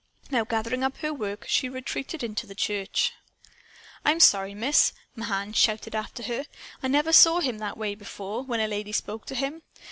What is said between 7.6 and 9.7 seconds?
way, before, when a lady spoke to him.